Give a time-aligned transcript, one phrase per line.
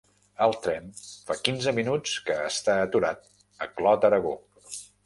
[0.45, 0.87] El tren
[1.27, 3.31] fa quinze minuts que està aturat
[3.67, 4.39] a Clot-Aragó.